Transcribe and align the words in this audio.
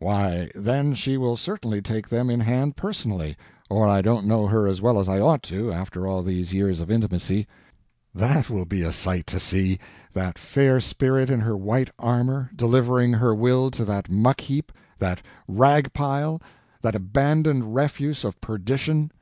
Why, 0.00 0.50
then 0.52 0.94
she 0.94 1.16
will 1.16 1.36
certainly 1.36 1.80
take 1.80 2.08
them 2.08 2.28
in 2.28 2.40
hand 2.40 2.74
personally, 2.74 3.36
or 3.70 3.86
I 3.86 4.02
don't 4.02 4.26
know 4.26 4.48
her 4.48 4.66
as 4.66 4.82
well 4.82 4.98
as 4.98 5.08
I 5.08 5.20
ought 5.20 5.44
to, 5.44 5.70
after 5.72 6.08
all 6.08 6.24
these 6.24 6.52
years 6.52 6.80
of 6.80 6.90
intimacy. 6.90 7.46
That 8.12 8.50
will 8.50 8.64
be 8.64 8.82
a 8.82 8.90
sight 8.90 9.28
to 9.28 9.38
see—that 9.38 10.38
fair 10.38 10.80
spirit 10.80 11.30
in 11.30 11.38
her 11.38 11.56
white 11.56 11.90
armor, 12.00 12.50
delivering 12.56 13.12
her 13.12 13.32
will 13.32 13.70
to 13.70 13.84
that 13.84 14.10
muck 14.10 14.40
heap, 14.40 14.72
that 14.98 15.22
rag 15.46 15.92
pile, 15.92 16.42
that 16.82 16.96
abandoned 16.96 17.72
refuse 17.72 18.24
of 18.24 18.40
perdition." 18.40 19.12